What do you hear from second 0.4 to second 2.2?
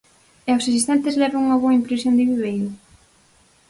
E os asistentes levan unha boa impresión